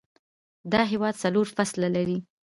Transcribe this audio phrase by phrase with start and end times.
[0.71, 2.17] دا هیواد څلور فصلونه لري